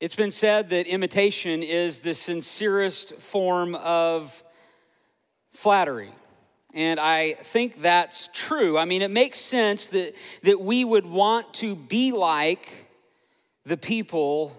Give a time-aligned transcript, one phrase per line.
[0.00, 4.42] It's been said that imitation is the sincerest form of
[5.52, 6.08] flattery.
[6.74, 8.78] And I think that's true.
[8.78, 12.86] I mean, it makes sense that, that we would want to be like
[13.66, 14.56] the people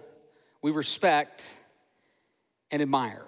[0.62, 1.56] we respect
[2.70, 3.26] and admire.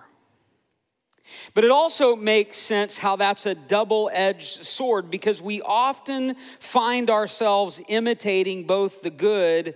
[1.52, 7.10] But it also makes sense how that's a double edged sword because we often find
[7.10, 9.74] ourselves imitating both the good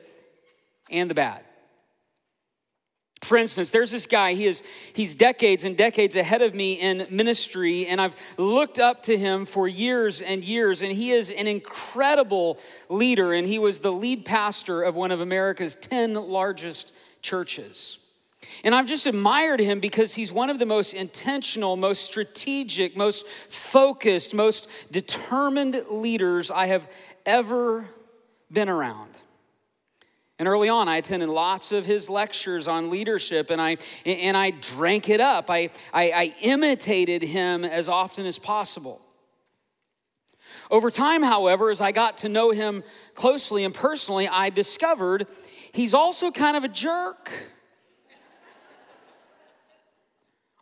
[0.89, 1.43] and the bad.
[3.21, 4.63] For instance, there's this guy, he is
[4.95, 9.45] he's decades and decades ahead of me in ministry and I've looked up to him
[9.45, 12.59] for years and years and he is an incredible
[12.89, 17.99] leader and he was the lead pastor of one of America's 10 largest churches.
[18.65, 23.27] And I've just admired him because he's one of the most intentional, most strategic, most
[23.27, 26.89] focused, most determined leaders I have
[27.27, 27.89] ever
[28.51, 29.11] been around.
[30.39, 34.51] And early on, I attended lots of his lectures on leadership, and I and I
[34.51, 35.51] drank it up.
[35.51, 39.01] I, I, I imitated him as often as possible.
[40.71, 45.27] Over time, however, as I got to know him closely and personally, I discovered
[45.73, 47.31] he's also kind of a jerk.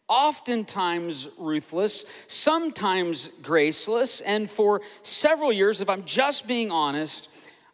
[0.08, 7.28] Oftentimes ruthless, sometimes graceless, and for several years, if I'm just being honest,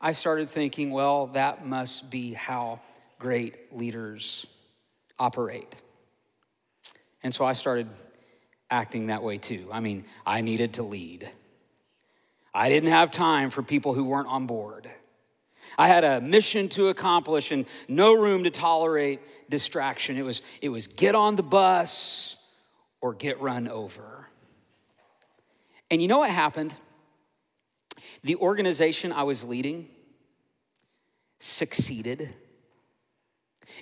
[0.04, 2.80] I started thinking, well, that must be how
[3.20, 4.46] great leaders
[5.16, 5.76] operate.
[7.22, 7.86] And so I started
[8.68, 9.68] acting that way too.
[9.70, 11.30] I mean, I needed to lead.
[12.52, 14.90] I didn't have time for people who weren't on board.
[15.78, 20.18] I had a mission to accomplish and no room to tolerate distraction.
[20.18, 22.36] It was, it was get on the bus
[23.00, 24.28] or get run over.
[25.92, 26.74] And you know what happened?
[28.22, 29.88] The organization I was leading
[31.38, 32.32] succeeded.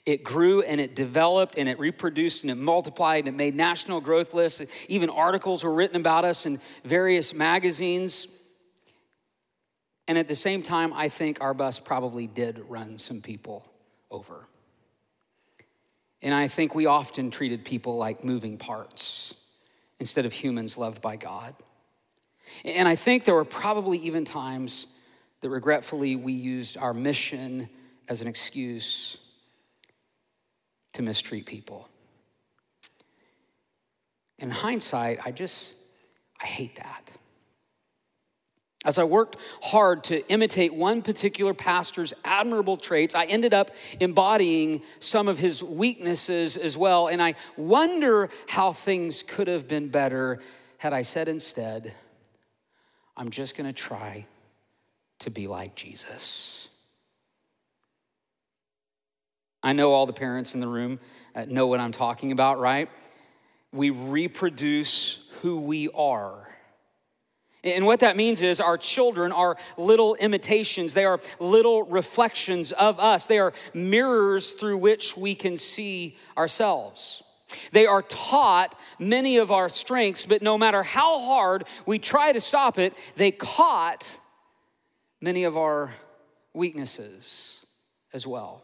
[0.06, 4.00] It grew and it developed and it reproduced and it multiplied and it made national
[4.00, 4.86] growth lists.
[4.88, 8.28] Even articles were written about us in various magazines.
[10.08, 13.70] And at the same time, I think our bus probably did run some people
[14.10, 14.46] over.
[16.22, 19.34] And I think we often treated people like moving parts
[19.98, 21.54] instead of humans loved by God.
[22.64, 24.86] And I think there were probably even times
[25.40, 27.68] that regretfully we used our mission
[28.08, 29.18] as an excuse
[30.92, 31.88] to mistreat people.
[34.38, 35.74] In hindsight, I just,
[36.42, 37.10] I hate that.
[38.86, 44.80] As I worked hard to imitate one particular pastor's admirable traits, I ended up embodying
[45.00, 47.08] some of his weaknesses as well.
[47.08, 50.40] And I wonder how things could have been better
[50.78, 51.92] had I said instead,
[53.20, 54.24] I'm just gonna try
[55.18, 56.70] to be like Jesus.
[59.62, 60.98] I know all the parents in the room
[61.34, 62.88] uh, know what I'm talking about, right?
[63.72, 66.48] We reproduce who we are.
[67.62, 70.94] And what that means is our children are little imitations.
[70.94, 73.26] They are little reflections of us.
[73.26, 77.22] They are mirrors through which we can see ourselves.
[77.72, 82.40] They are taught many of our strengths, but no matter how hard we try to
[82.40, 84.18] stop it, they caught
[85.20, 85.92] many of our
[86.54, 87.66] weaknesses
[88.12, 88.62] as well.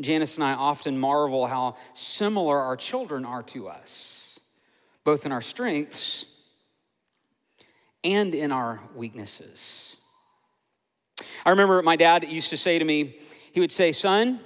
[0.00, 4.40] Janice and I often marvel how similar our children are to us,
[5.04, 6.26] both in our strengths
[8.02, 9.96] and in our weaknesses.
[11.44, 13.16] I remember my dad used to say to me,
[13.52, 14.40] he would say, Son,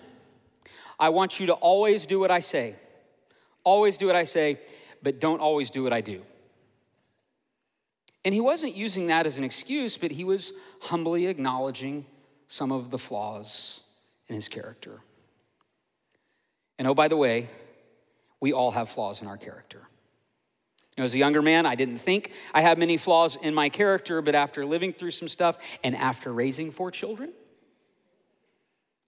[0.98, 2.75] I want you to always do what I say.
[3.66, 4.60] Always do what I say,
[5.03, 6.22] but don't always do what I do.
[8.25, 12.06] And he wasn't using that as an excuse, but he was humbly acknowledging
[12.47, 13.82] some of the flaws
[14.28, 15.00] in his character.
[16.78, 17.49] And oh, by the way,
[18.41, 19.81] we all have flaws in our character.
[20.97, 23.69] You know, as a younger man, I didn't think I had many flaws in my
[23.69, 27.33] character, but after living through some stuff and after raising four children,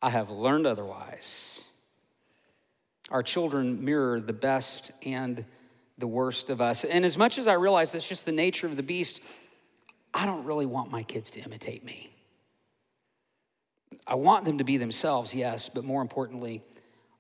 [0.03, 1.58] I have learned otherwise.
[3.11, 5.45] Our children mirror the best and
[5.97, 6.85] the worst of us.
[6.85, 9.21] And as much as I realize that's just the nature of the beast,
[10.15, 12.11] I don't really want my kids to imitate me.
[14.07, 16.63] I want them to be themselves, yes, but more importantly,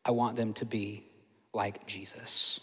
[0.05, 1.05] I want them to be
[1.53, 2.61] like Jesus.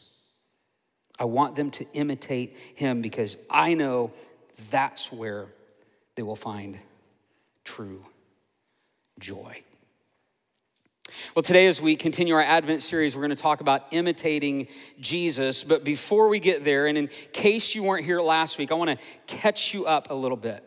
[1.20, 4.12] I want them to imitate him because I know
[4.72, 5.46] that's where
[6.16, 6.80] they will find
[7.64, 8.06] true
[9.20, 9.64] joy.
[11.36, 14.68] Well, today, as we continue our Advent series, we're going to talk about imitating
[15.02, 15.66] Jesus.
[15.66, 18.98] But before we get there, and in case you weren't here last week, I want
[18.98, 20.64] to catch you up a little bit.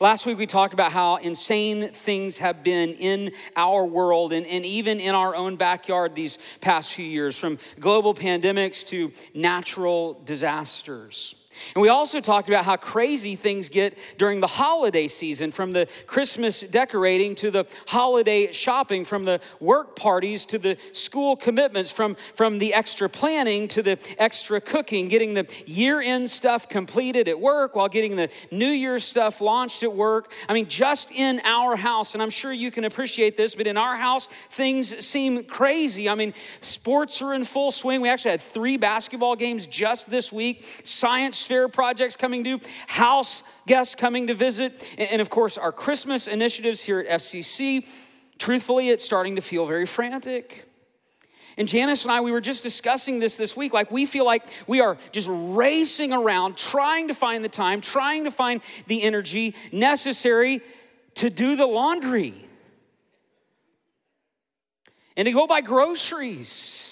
[0.00, 4.64] Last week, we talked about how insane things have been in our world and, and
[4.64, 11.37] even in our own backyard these past few years, from global pandemics to natural disasters.
[11.74, 15.88] And we also talked about how crazy things get during the holiday season from the
[16.06, 22.14] Christmas decorating to the holiday shopping, from the work parties to the school commitments, from,
[22.34, 27.40] from the extra planning to the extra cooking, getting the year end stuff completed at
[27.40, 30.32] work while getting the New Year's stuff launched at work.
[30.48, 33.76] I mean, just in our house, and I'm sure you can appreciate this, but in
[33.76, 36.08] our house, things seem crazy.
[36.08, 38.00] I mean, sports are in full swing.
[38.00, 43.42] We actually had three basketball games just this week, science fair projects coming due, house
[43.66, 47.88] guests coming to visit, and of course, our Christmas initiatives here at FCC.
[48.38, 50.66] Truthfully, it's starting to feel very frantic.
[51.56, 53.72] And Janice and I, we were just discussing this this week.
[53.72, 58.24] Like, we feel like we are just racing around, trying to find the time, trying
[58.24, 60.60] to find the energy necessary
[61.14, 62.34] to do the laundry
[65.16, 66.87] and to go buy groceries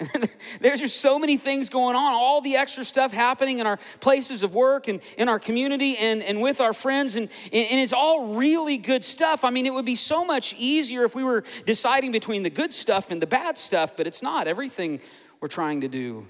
[0.60, 4.42] There's just so many things going on, all the extra stuff happening in our places
[4.42, 8.34] of work and in our community and, and with our friends, and, and it's all
[8.34, 9.44] really good stuff.
[9.44, 12.72] I mean, it would be so much easier if we were deciding between the good
[12.72, 14.48] stuff and the bad stuff, but it's not.
[14.48, 15.00] Everything
[15.40, 16.26] we're trying to do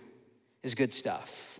[0.62, 1.54] is good stuff.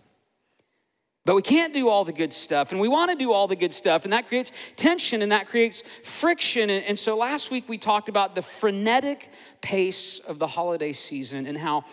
[1.25, 3.55] But we can't do all the good stuff, and we want to do all the
[3.55, 6.69] good stuff, and that creates tension and that creates friction.
[6.69, 9.31] And so last week we talked about the frenetic
[9.61, 11.83] pace of the holiday season and how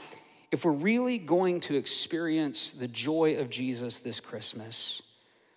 [0.51, 5.01] if we're really going to experience the joy of Jesus this Christmas,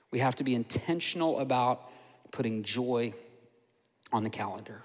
[0.10, 1.92] we have to be intentional about
[2.32, 3.14] putting joy
[4.14, 4.82] on the calendar.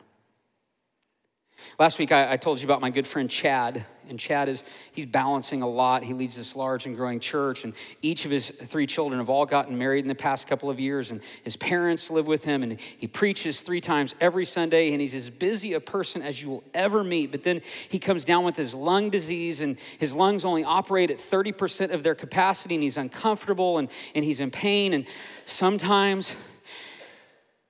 [1.79, 3.85] Last week, I, I, told you about my good friend Chad.
[4.11, 6.03] And Chad is, he's balancing a lot.
[6.03, 7.65] He leads this large and growing church.
[7.65, 10.79] And each of his three children have all gotten married in the past couple of
[10.79, 11.11] years.
[11.11, 12.63] And his parents live with him.
[12.63, 14.93] And he preaches three times every Sunday.
[14.93, 17.31] And he's as busy a person as you will ever meet.
[17.31, 19.61] But then he comes down with his lung disease.
[19.61, 22.75] And his lungs only operate at 30% of their capacity.
[22.75, 24.93] And he's uncomfortable and, and he's in pain.
[24.93, 25.07] And
[25.47, 26.37] sometimes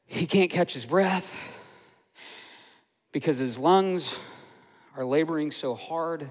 [0.06, 1.50] he can't catch his breath
[3.12, 4.18] because his lungs
[4.96, 6.30] are laboring so hard.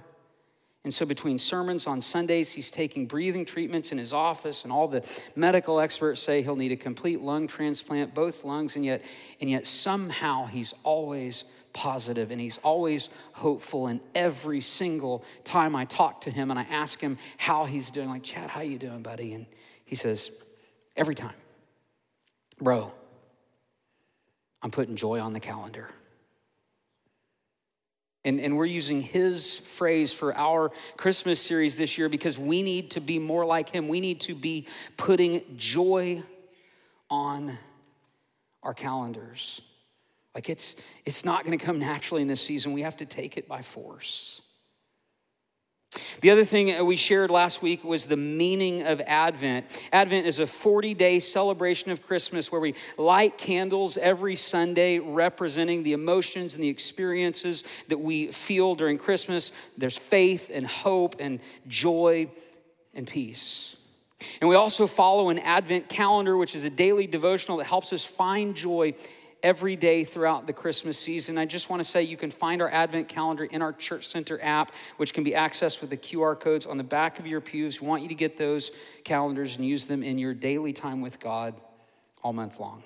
[0.84, 4.88] And so, between sermons on Sundays, he's taking breathing treatments in his office, and all
[4.88, 9.04] the medical experts say he'll need a complete lung transplant, both lungs, and yet,
[9.42, 13.88] and yet somehow he's always positive and he's always hopeful.
[13.88, 18.10] And every single time I talk to him and I ask him how he's doing,
[18.10, 19.34] like, Chad, how you doing, buddy?
[19.34, 19.46] And
[19.86, 20.32] he says,
[20.96, 21.36] every time,
[22.60, 22.92] bro,
[24.62, 25.90] I'm putting joy on the calendar.
[28.26, 32.92] And, and we're using his phrase for our Christmas series this year because we need
[32.92, 33.88] to be more like him.
[33.88, 34.68] We need to be
[34.98, 36.22] putting joy
[37.10, 37.58] on
[38.62, 39.62] our calendars.
[40.36, 40.76] Like it's,
[41.06, 42.74] it's not going to come naturally in this season.
[42.74, 44.42] We have to take it by force.
[46.22, 49.90] The other thing we shared last week was the meaning of Advent.
[49.94, 55.84] Advent is a 40 day celebration of Christmas where we light candles every Sunday representing
[55.84, 59.54] the emotions and the experiences that we feel during Christmas.
[59.78, 62.30] There's faith and hope and joy
[62.94, 63.78] and peace.
[64.42, 68.06] And we also follow an Advent calendar, which is a daily devotional that helps us
[68.06, 68.94] find joy
[69.44, 71.38] every day throughout the Christmas season.
[71.38, 74.40] I just want to say you can find our Advent calendar in our Church Center
[74.42, 77.82] app, which can be accessed with the QR codes on the back of your pews.
[77.82, 78.72] We want you to get those
[79.04, 81.56] calendars and use them in your daily time with God
[82.22, 82.84] all month long.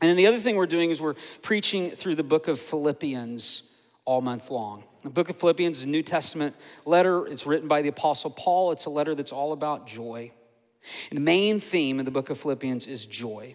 [0.00, 3.72] And then the other thing we're doing is we're preaching through the book of Philippians
[4.04, 4.84] all month long.
[5.02, 7.26] The book of Philippians is a New Testament letter.
[7.26, 8.72] It's written by the Apostle Paul.
[8.72, 10.32] It's a letter that's all about joy.
[11.10, 13.54] And the main theme in the book of Philippians is joy.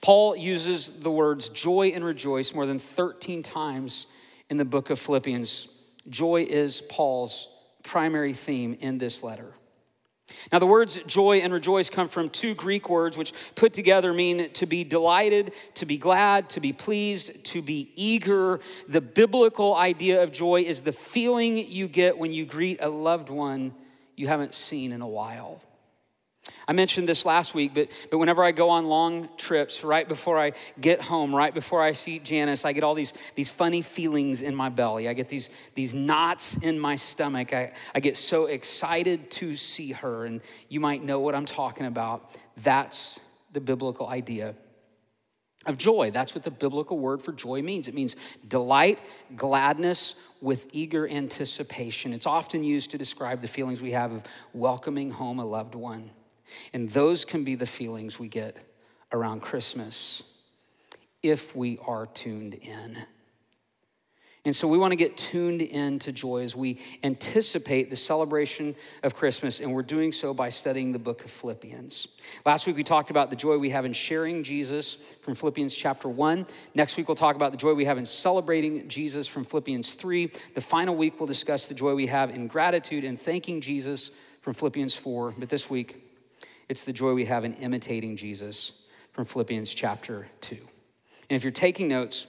[0.00, 4.06] Paul uses the words joy and rejoice more than 13 times
[4.50, 5.68] in the book of Philippians.
[6.08, 7.48] Joy is Paul's
[7.82, 9.52] primary theme in this letter.
[10.52, 14.50] Now, the words joy and rejoice come from two Greek words, which put together mean
[14.52, 18.60] to be delighted, to be glad, to be pleased, to be eager.
[18.88, 23.30] The biblical idea of joy is the feeling you get when you greet a loved
[23.30, 23.74] one
[24.16, 25.62] you haven't seen in a while.
[26.66, 30.38] I mentioned this last week, but, but whenever I go on long trips, right before
[30.38, 34.42] I get home, right before I see Janice, I get all these, these funny feelings
[34.42, 35.08] in my belly.
[35.08, 37.52] I get these, these knots in my stomach.
[37.52, 41.86] I, I get so excited to see her, and you might know what I'm talking
[41.86, 42.36] about.
[42.56, 43.20] That's
[43.52, 44.54] the biblical idea
[45.66, 46.10] of joy.
[46.10, 47.88] That's what the biblical word for joy means.
[47.88, 49.02] It means delight,
[49.36, 52.12] gladness with eager anticipation.
[52.12, 56.10] It's often used to describe the feelings we have of welcoming home a loved one.
[56.72, 58.56] And those can be the feelings we get
[59.12, 60.22] around Christmas
[61.22, 62.96] if we are tuned in.
[64.44, 68.76] And so we want to get tuned in to joy as we anticipate the celebration
[69.02, 72.08] of Christmas, and we're doing so by studying the book of Philippians.
[72.46, 76.08] Last week we talked about the joy we have in sharing Jesus from Philippians chapter
[76.08, 76.46] 1.
[76.74, 80.30] Next week we'll talk about the joy we have in celebrating Jesus from Philippians 3.
[80.54, 84.54] The final week we'll discuss the joy we have in gratitude and thanking Jesus from
[84.54, 85.34] Philippians 4.
[85.36, 86.07] But this week
[86.68, 90.54] it's the joy we have in imitating Jesus from Philippians chapter 2.
[90.54, 92.26] And if you're taking notes,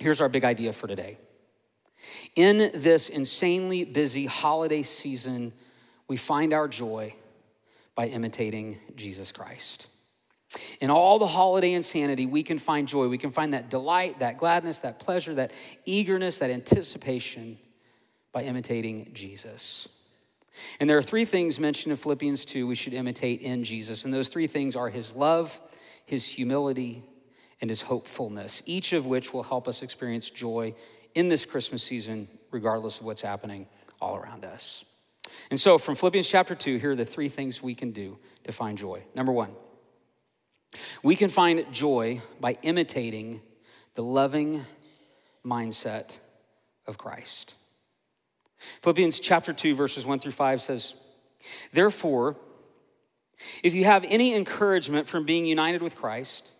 [0.00, 1.18] Here's our big idea for today.
[2.34, 5.52] In this insanely busy holiday season,
[6.08, 7.14] we find our joy
[7.94, 9.88] by imitating Jesus Christ.
[10.80, 13.08] In all the holiday insanity, we can find joy.
[13.08, 15.52] We can find that delight, that gladness, that pleasure, that
[15.84, 17.58] eagerness, that anticipation
[18.32, 19.86] by imitating Jesus.
[20.78, 24.04] And there are three things mentioned in Philippians 2 we should imitate in Jesus.
[24.04, 25.60] And those three things are his love,
[26.06, 27.02] his humility,
[27.60, 30.74] and his hopefulness, each of which will help us experience joy
[31.14, 33.66] in this Christmas season, regardless of what's happening
[34.00, 34.84] all around us.
[35.50, 38.52] And so, from Philippians chapter 2, here are the three things we can do to
[38.52, 39.02] find joy.
[39.14, 39.54] Number one,
[41.02, 43.40] we can find joy by imitating
[43.94, 44.64] the loving
[45.44, 46.18] mindset
[46.86, 47.56] of Christ.
[48.82, 50.94] Philippians chapter 2, verses 1 through 5 says,
[51.72, 52.36] Therefore,
[53.62, 56.54] if you have any encouragement from being united with Christ,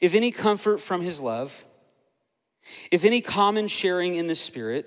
[0.00, 1.64] if any comfort from his love,
[2.90, 4.86] if any common sharing in the Spirit,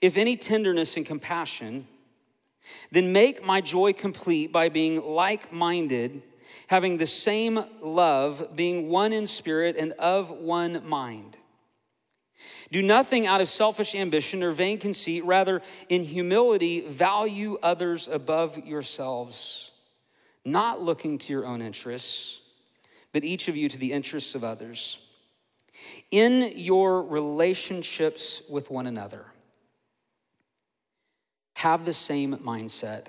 [0.00, 1.86] if any tenderness and compassion,
[2.90, 6.22] then make my joy complete by being like minded,
[6.68, 11.36] having the same love, being one in spirit and of one mind.
[12.72, 18.66] Do nothing out of selfish ambition or vain conceit, rather, in humility, value others above
[18.66, 19.72] yourselves,
[20.44, 22.42] not looking to your own interests
[23.16, 25.00] but each of you to the interests of others.
[26.10, 29.24] In your relationships with one another,
[31.54, 33.06] have the same mindset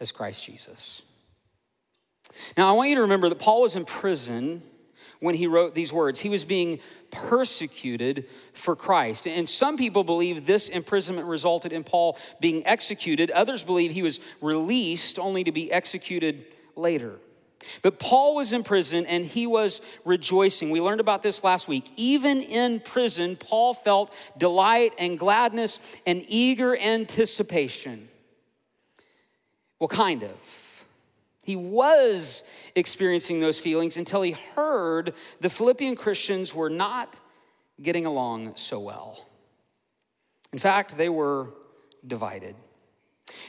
[0.00, 1.02] as Christ Jesus.
[2.56, 4.62] Now, I want you to remember that Paul was in prison
[5.20, 6.20] when he wrote these words.
[6.20, 6.78] He was being
[7.10, 9.26] persecuted for Christ.
[9.26, 13.30] And some people believe this imprisonment resulted in Paul being executed.
[13.30, 17.16] Others believe he was released only to be executed later.
[17.82, 20.70] But Paul was in prison and he was rejoicing.
[20.70, 21.90] We learned about this last week.
[21.96, 28.08] Even in prison, Paul felt delight and gladness and eager anticipation.
[29.78, 30.65] Well, kind of.
[31.46, 32.42] He was
[32.74, 37.20] experiencing those feelings until he heard the Philippian Christians were not
[37.80, 39.24] getting along so well.
[40.52, 41.54] In fact, they were
[42.04, 42.56] divided.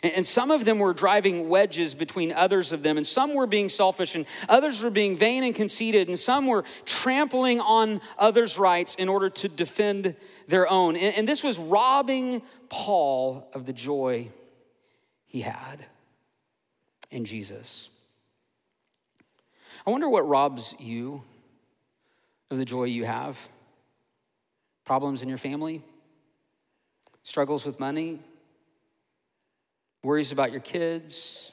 [0.04, 3.68] And some of them were driving wedges between others of them, and some were being
[3.68, 8.94] selfish, and others were being vain and conceited, and some were trampling on others' rights
[8.94, 10.16] in order to defend
[10.48, 10.96] their own.
[10.96, 14.28] And this was robbing Paul of the joy
[15.26, 15.88] he had
[17.12, 17.90] in Jesus.
[19.86, 21.24] I wonder what robs you
[22.50, 23.48] of the joy you have.
[24.86, 25.82] Problems in your family,
[27.24, 28.20] struggles with money,
[30.04, 31.52] worries about your kids,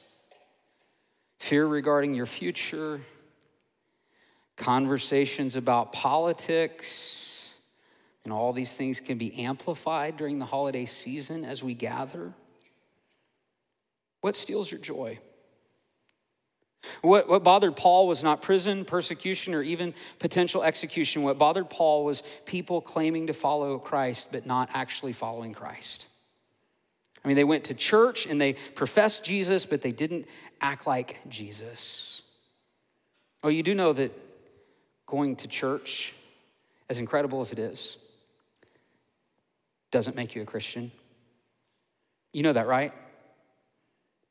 [1.39, 3.01] fear regarding your future,
[4.55, 7.59] conversations about politics.
[8.23, 12.33] And all these things can be amplified during the holiday season as we gather.
[14.21, 15.19] What steals your joy?
[17.01, 21.23] What, what bothered Paul was not prison, persecution, or even potential execution.
[21.23, 26.07] What bothered Paul was people claiming to follow Christ, but not actually following Christ.
[27.23, 30.27] I mean, they went to church and they professed Jesus, but they didn't
[30.61, 32.21] act like Jesus.
[33.43, 34.11] Oh, you do know that
[35.05, 36.13] going to church,
[36.89, 37.97] as incredible as it is,
[39.91, 40.91] doesn't make you a Christian.
[42.33, 42.93] You know that, right?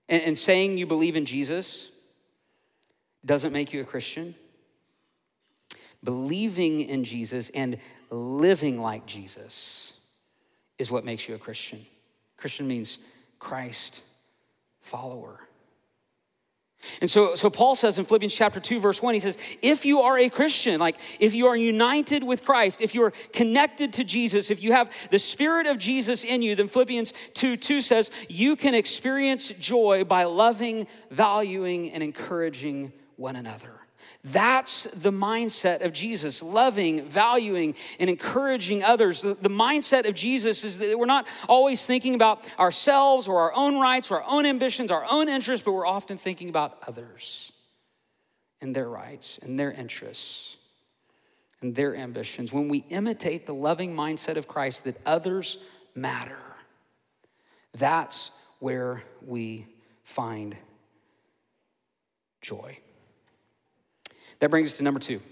[0.08, 1.90] And, and saying you believe in Jesus
[3.24, 4.34] doesn't make you a Christian.
[6.02, 7.78] Believing in Jesus and
[8.10, 9.94] living like Jesus
[10.78, 11.80] is what makes you a Christian.
[12.36, 12.98] Christian means
[13.38, 14.02] Christ
[14.80, 15.40] follower.
[17.00, 20.00] And so, so Paul says in Philippians chapter 2, verse 1, he says, if you
[20.00, 24.04] are a Christian, like if you are united with Christ, if you are connected to
[24.04, 28.10] Jesus, if you have the Spirit of Jesus in you, then Philippians 2 2 says,
[28.28, 33.72] you can experience joy by loving, valuing, and encouraging one another.
[34.22, 39.22] That's the mindset of Jesus, loving, valuing, and encouraging others.
[39.22, 43.78] The, mindset of Jesus is that we're not always thinking about ourselves or our own
[43.78, 47.52] rights or our own ambitions, our own interests, but we're often thinking about others
[48.60, 50.58] and their rights and their interests
[51.64, 55.56] and their ambitions, when we imitate the loving mindset of Christ that others
[55.94, 56.42] matter,
[57.72, 59.66] that's where we
[60.04, 60.56] find
[62.42, 62.78] joy.
[64.44, 65.22] That brings us to number two.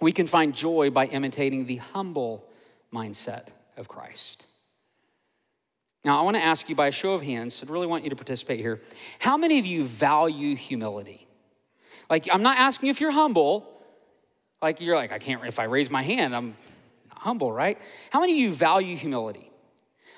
[0.00, 2.48] We can find joy by imitating the humble
[2.92, 4.46] mindset of Christ.
[6.04, 8.10] Now, I want to ask you by a show of hands, I really want you
[8.10, 8.80] to participate here.
[9.18, 11.26] How many of you value humility?
[12.08, 13.68] Like, I'm not asking if you're humble.
[14.62, 16.54] Like, you're like, I can't, if I raise my hand, I'm
[17.16, 17.80] humble, right?
[18.10, 19.50] How many of you value humility?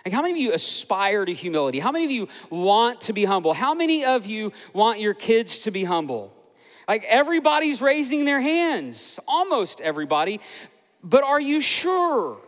[0.05, 1.79] Like, how many of you aspire to humility?
[1.79, 3.55] How many of you want to be humble?
[3.55, 6.36] How many of you want your kids to be humble?
[6.89, 10.41] Like, everybody's raising their hands, almost everybody.
[11.03, 12.39] But are you sure?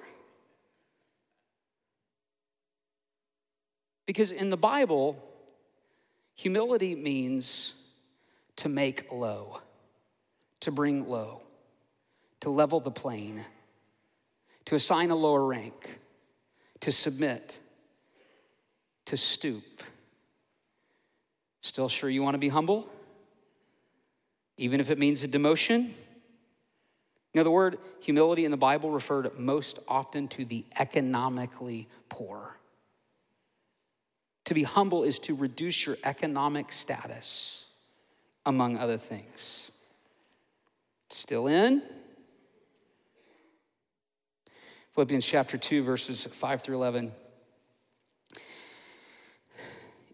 [4.06, 5.22] Because in the Bible,
[6.34, 7.74] humility means
[8.56, 9.60] to make low,
[10.60, 11.42] to bring low,
[12.40, 13.44] to level the plane,
[14.64, 15.98] to assign a lower rank,
[16.80, 17.60] to submit,
[19.06, 19.82] to stoop.
[21.60, 22.88] Still sure you want to be humble?
[24.58, 25.88] Even if it means a demotion?
[27.32, 32.58] You know, the word humility in the Bible referred most often to the economically poor.
[34.46, 37.70] To be humble is to reduce your economic status,
[38.44, 39.70] among other things.
[41.10, 41.82] Still in?
[44.94, 47.12] Philippians chapter 2, verses 5 through 11.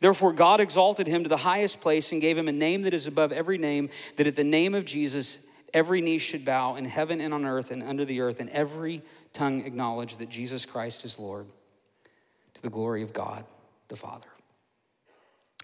[0.00, 3.06] Therefore, God exalted him to the highest place and gave him a name that is
[3.06, 5.38] above every name, that at the name of Jesus,
[5.72, 9.02] every knee should bow in heaven and on earth and under the earth, and every
[9.32, 11.46] tongue acknowledge that Jesus Christ is Lord,
[12.54, 13.44] to the glory of God
[13.88, 14.28] the Father.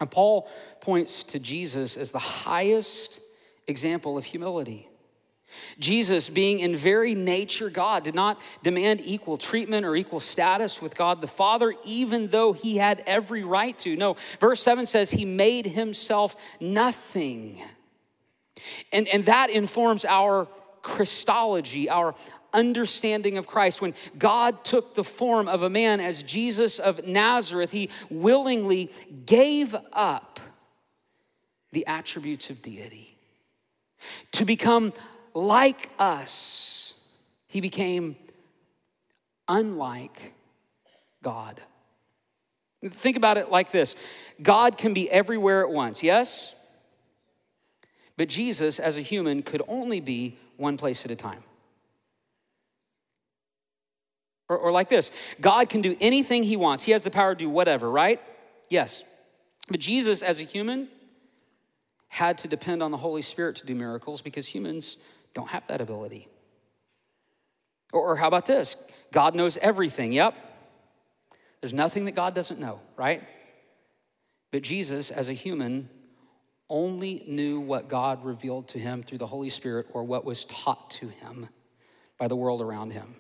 [0.00, 0.48] And Paul
[0.80, 3.20] points to Jesus as the highest
[3.66, 4.88] example of humility.
[5.78, 10.96] Jesus, being in very nature God, did not demand equal treatment or equal status with
[10.96, 13.96] God the Father, even though he had every right to.
[13.96, 17.62] No, verse 7 says he made himself nothing.
[18.92, 20.48] And, and that informs our
[20.82, 22.14] Christology, our
[22.52, 23.80] understanding of Christ.
[23.80, 28.90] When God took the form of a man as Jesus of Nazareth, he willingly
[29.26, 30.40] gave up
[31.72, 33.16] the attributes of deity.
[34.32, 34.92] To become
[35.34, 37.00] like us,
[37.46, 38.16] he became
[39.48, 40.34] unlike
[41.22, 41.60] God.
[42.84, 43.96] Think about it like this
[44.42, 46.56] God can be everywhere at once, yes?
[48.16, 51.42] But Jesus, as a human, could only be one place at a time.
[54.48, 57.38] Or, or, like this God can do anything he wants, he has the power to
[57.38, 58.20] do whatever, right?
[58.68, 59.04] Yes.
[59.68, 60.88] But Jesus, as a human,
[62.08, 64.98] had to depend on the Holy Spirit to do miracles because humans
[65.34, 66.28] don't have that ability.
[67.92, 68.76] Or, or how about this?
[69.12, 70.34] God knows everything, yep.
[71.60, 73.22] There's nothing that God doesn't know, right?
[74.50, 75.88] But Jesus, as a human,
[76.68, 80.90] only knew what God revealed to him through the Holy Spirit or what was taught
[80.90, 81.48] to him
[82.18, 83.16] by the world around him.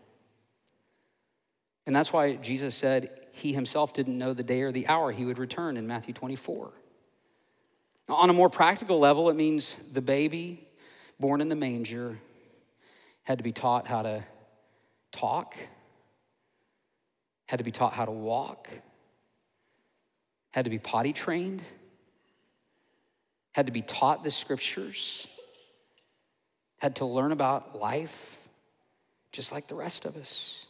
[1.86, 5.24] And that's why Jesus said he himself didn't know the day or the hour he
[5.24, 6.72] would return in Matthew 24.
[8.08, 10.68] On a more practical level, it means the baby
[11.18, 12.18] born in the manger
[13.22, 14.24] had to be taught how to
[15.12, 15.56] talk,
[17.46, 18.68] had to be taught how to walk,
[20.50, 21.62] had to be potty trained
[23.52, 25.28] had to be taught the scriptures,
[26.78, 28.48] had to learn about life
[29.30, 30.66] just like the rest of us.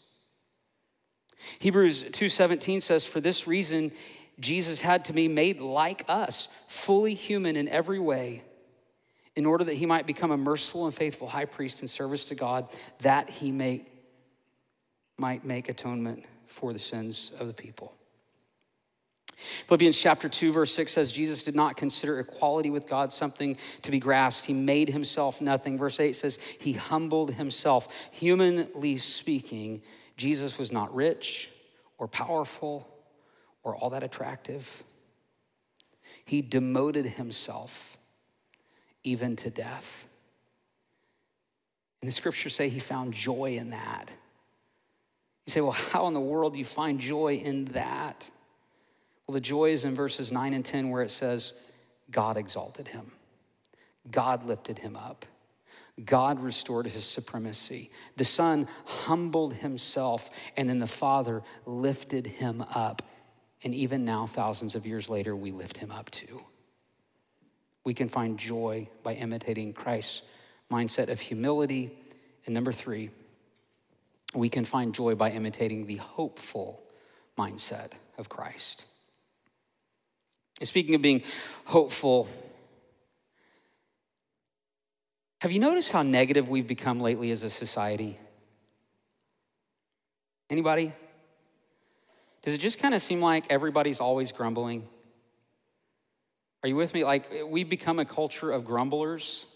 [1.59, 3.93] Hebrews 2:17 says for this reason
[4.39, 8.43] Jesus had to be made like us, fully human in every way,
[9.35, 12.35] in order that he might become a merciful and faithful high priest in service to
[12.35, 12.69] God,
[13.01, 13.85] that he may,
[15.19, 17.95] might make atonement for the sins of the people.
[19.43, 23.91] Philippians chapter 2, verse 6 says, Jesus did not consider equality with God something to
[23.91, 24.47] be grasped.
[24.47, 25.79] He made himself nothing.
[25.79, 28.09] Verse 8 says, He humbled himself.
[28.13, 29.83] Humanly speaking,
[30.17, 31.51] Jesus was not rich
[31.99, 32.89] or powerful
[33.65, 34.85] or all that attractive.
[36.25, 37.97] He demoted himself
[39.05, 40.07] even to death.
[42.01, 44.11] And the scriptures say he found joy in that.
[45.47, 48.31] You say, well, how in the world do you find joy in that?
[49.27, 51.73] Well, the joy is in verses 9 and 10 where it says,
[52.11, 53.13] God exalted him,
[54.11, 55.27] God lifted him up.
[56.03, 57.91] God restored his supremacy.
[58.17, 63.03] The Son humbled himself, and then the Father lifted him up.
[63.63, 66.43] And even now, thousands of years later, we lift him up too.
[67.85, 70.23] We can find joy by imitating Christ's
[70.71, 71.91] mindset of humility.
[72.47, 73.11] And number three,
[74.35, 76.83] we can find joy by imitating the hopeful
[77.39, 78.87] mindset of Christ.
[80.61, 81.23] And speaking of being
[81.65, 82.29] hopeful,
[85.41, 88.17] have you noticed how negative we've become lately as a society?
[90.49, 90.93] Anybody?
[92.43, 94.87] Does it just kind of seem like everybody's always grumbling?
[96.63, 97.05] Are you with me?
[97.05, 99.47] Like, we've become a culture of grumblers.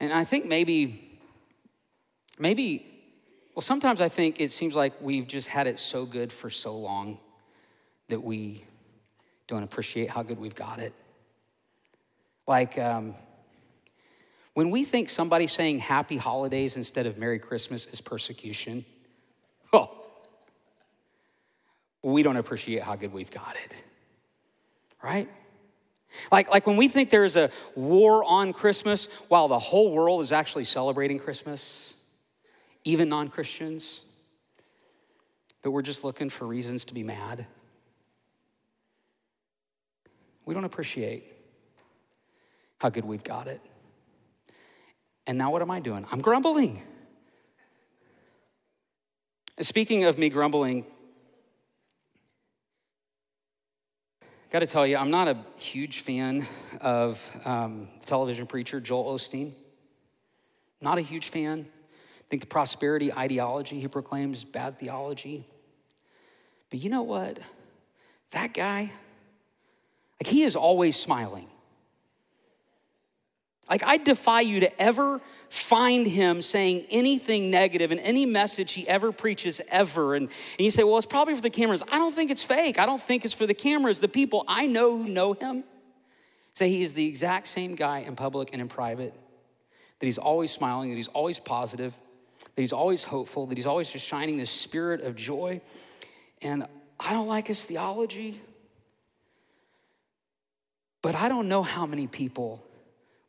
[0.00, 1.20] And I think maybe,
[2.38, 2.86] maybe,
[3.54, 6.74] well, sometimes I think it seems like we've just had it so good for so
[6.74, 7.18] long
[8.08, 8.64] that we
[9.46, 10.94] don't appreciate how good we've got it.
[12.46, 13.14] Like, um,
[14.54, 18.86] when we think somebody saying happy holidays instead of Merry Christmas is persecution,
[19.74, 19.90] oh,
[22.02, 23.84] we don't appreciate how good we've got it,
[25.02, 25.28] right?
[26.30, 30.32] Like, like when we think there's a war on Christmas while the whole world is
[30.32, 31.94] actually celebrating Christmas,
[32.84, 34.02] even non Christians,
[35.62, 37.46] but we're just looking for reasons to be mad.
[40.44, 41.24] We don't appreciate
[42.78, 43.60] how good we've got it.
[45.26, 46.04] And now what am I doing?
[46.10, 46.82] I'm grumbling.
[49.60, 50.86] Speaking of me grumbling,
[54.52, 56.46] got to tell you, I'm not a huge fan
[56.82, 59.52] of um, television preacher Joel Osteen.
[60.78, 61.66] Not a huge fan.
[61.70, 65.46] I think the prosperity ideology he proclaims is bad theology.
[66.68, 67.38] But you know what?
[68.32, 68.92] That guy,
[70.20, 71.48] like, he is always smiling.
[73.72, 78.86] Like, I defy you to ever find him saying anything negative in any message he
[78.86, 80.14] ever preaches, ever.
[80.14, 81.82] And, and you say, well, it's probably for the cameras.
[81.90, 82.78] I don't think it's fake.
[82.78, 83.98] I don't think it's for the cameras.
[84.00, 85.64] The people I know who know him
[86.52, 89.14] say he is the exact same guy in public and in private,
[90.00, 91.96] that he's always smiling, that he's always positive,
[92.54, 95.62] that he's always hopeful, that he's always just shining this spirit of joy.
[96.42, 96.66] And
[97.00, 98.38] I don't like his theology,
[101.00, 102.62] but I don't know how many people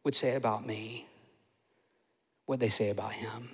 [0.04, 1.08] would say about me
[2.46, 3.50] what they say about him?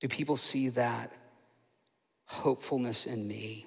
[0.00, 1.12] Do people see that
[2.26, 3.66] hopefulness in me?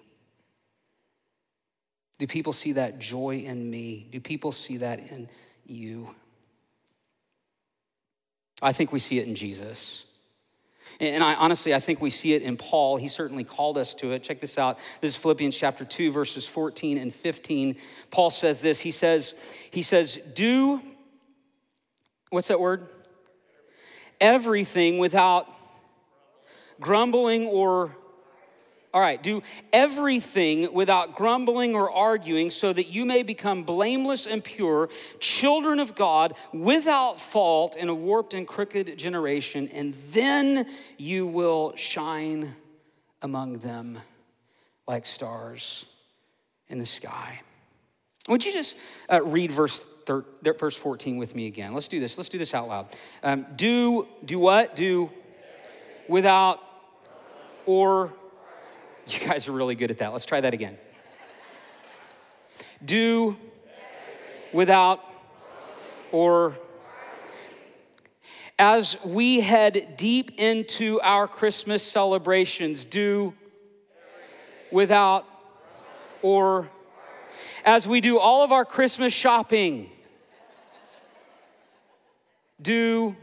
[2.17, 4.08] Do people see that joy in me?
[4.10, 5.30] Do people see that in
[5.65, 6.15] you?
[8.62, 10.12] I think we see it in Jesus.
[10.99, 12.97] And I honestly, I think we see it in Paul.
[12.97, 14.23] He certainly called us to it.
[14.23, 14.79] Check this out.
[15.01, 17.77] This is Philippians chapter 2, verses 14 and 15.
[18.12, 18.79] Paul says this.
[18.79, 19.34] He says,
[19.71, 20.82] he says, do,
[22.29, 22.88] what's that word?
[24.21, 25.49] Everything without
[26.79, 27.95] grumbling or
[28.93, 34.43] all right, do everything without grumbling or arguing, so that you may become blameless and
[34.43, 41.25] pure, children of God, without fault in a warped and crooked generation, and then you
[41.25, 42.56] will shine
[43.23, 43.97] among them
[44.88, 45.88] like stars
[46.69, 47.41] in the sky.
[48.27, 48.77] Would you just
[49.12, 51.73] uh, read verse, thir- verse 14 with me again?
[51.73, 52.17] Let's do this.
[52.17, 52.88] Let's do this out loud.
[53.23, 54.75] Um, do, do what?
[54.75, 55.12] Do
[56.08, 56.60] without
[57.65, 58.13] or
[59.08, 60.12] you guys are really good at that.
[60.12, 60.78] Let's try that again.
[62.84, 63.36] Do
[64.52, 65.00] without
[66.12, 66.56] or
[68.60, 73.34] as we head deep into our Christmas celebrations, do
[74.72, 75.26] without
[76.22, 76.70] or
[77.66, 79.89] as we do all of our Christmas shopping,
[82.62, 83.16] do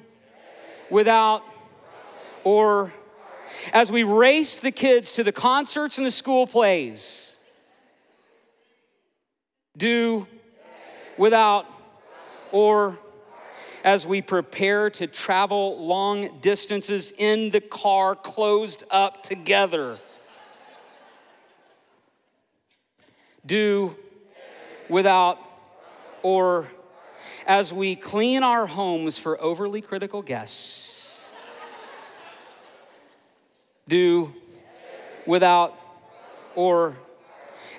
[0.91, 1.43] without
[2.45, 2.93] or
[3.73, 7.39] as we race the kids to the concerts and the school plays.
[9.77, 10.27] Do
[11.17, 11.67] without
[12.53, 12.99] or
[13.85, 19.99] as we prepare to travel long distances in the car closed up together.
[23.47, 23.97] Do
[24.89, 25.39] without
[26.23, 26.67] or
[27.47, 30.90] as we clean our homes for overly critical guests
[33.91, 34.33] do
[35.27, 35.77] without
[36.55, 36.97] or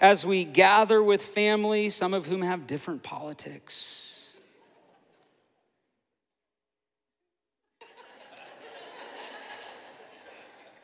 [0.01, 4.11] as we gather with family, some of whom have different politics.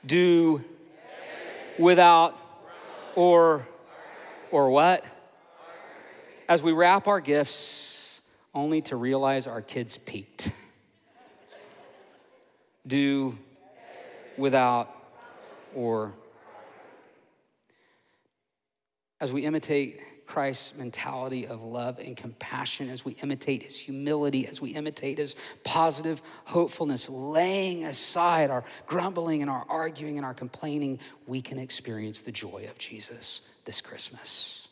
[0.05, 0.63] do
[1.77, 2.33] without
[3.15, 3.67] or
[4.51, 5.03] or what?
[6.47, 8.21] As we wrap our gifts
[8.55, 10.51] only to realize our kids peeked.
[12.85, 13.37] Do
[14.37, 14.96] without
[15.75, 16.13] or
[19.19, 24.61] as we imitate Christ's mentality of love and compassion, as we imitate his humility, as
[24.61, 30.99] we imitate his positive hopefulness, laying aside our grumbling and our arguing and our complaining,
[31.25, 34.66] we can experience the joy of Jesus this Christmas.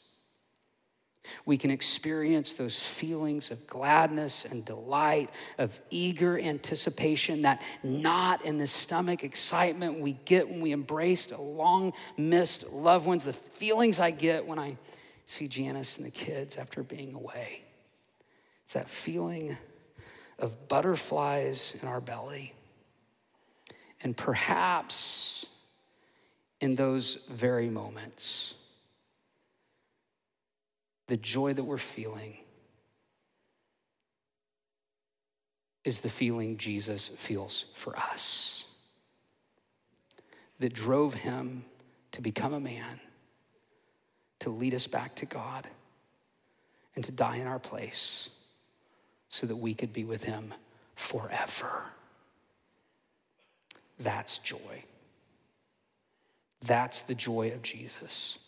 [1.46, 8.58] We can experience those feelings of gladness and delight, of eager anticipation, that knot in
[8.58, 14.00] the stomach excitement we get when we embrace a long missed loved ones, the feelings
[14.00, 14.78] I get when I
[15.26, 17.64] see Janice and the kids after being away.
[18.64, 19.58] It's that feeling
[20.40, 22.54] of butterflies in our belly.
[24.02, 25.46] And perhaps
[26.60, 28.56] in those very moments,
[31.08, 32.38] the joy that we're feeling
[35.84, 38.68] is the feeling Jesus feels for us
[40.60, 41.66] that drove him
[42.12, 43.00] to become a man,
[44.40, 45.68] to lead us back to God,
[46.96, 48.30] and to die in our place
[49.30, 50.54] so that we could be with him
[50.96, 51.84] forever.
[54.00, 54.86] That's joy.
[56.66, 58.40] That's the joy of Jesus.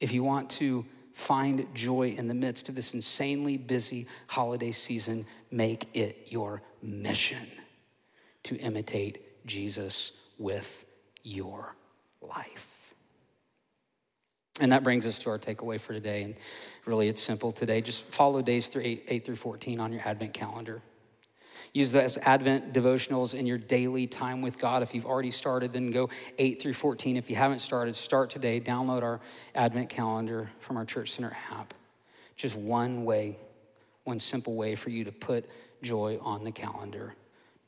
[0.00, 0.84] If you want to
[1.16, 5.24] Find joy in the midst of this insanely busy holiday season.
[5.50, 7.48] Make it your mission
[8.42, 10.84] to imitate Jesus with
[11.22, 11.74] your
[12.20, 12.94] life.
[14.60, 16.22] And that brings us to our takeaway for today.
[16.22, 16.34] And
[16.84, 17.80] really, it's simple today.
[17.80, 20.82] Just follow days through 8, 8 through 14 on your Advent calendar.
[21.76, 24.82] Use those Advent devotionals in your daily time with God.
[24.82, 26.08] If you've already started, then go
[26.38, 27.18] 8 through 14.
[27.18, 28.62] If you haven't started, start today.
[28.62, 29.20] Download our
[29.54, 31.74] Advent calendar from our Church Center app.
[32.34, 33.36] Just one way,
[34.04, 35.50] one simple way for you to put
[35.82, 37.14] joy on the calendar,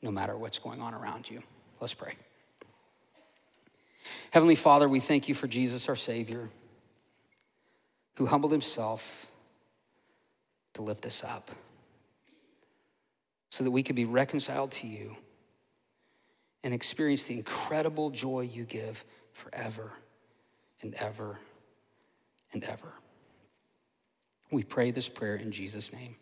[0.01, 1.43] no matter what's going on around you.
[1.79, 2.13] Let's pray.
[4.31, 6.49] Heavenly Father, we thank you for Jesus, our Savior,
[8.15, 9.31] who humbled himself
[10.73, 11.51] to lift us up
[13.49, 15.15] so that we could be reconciled to you
[16.63, 19.91] and experience the incredible joy you give forever
[20.81, 21.39] and ever
[22.53, 22.93] and ever.
[24.51, 26.15] We pray this prayer in Jesus' name.